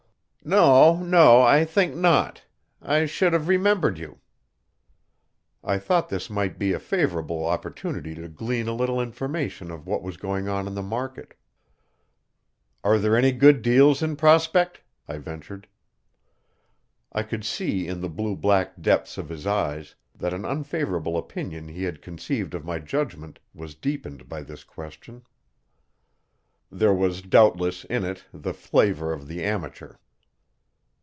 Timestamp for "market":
10.81-11.35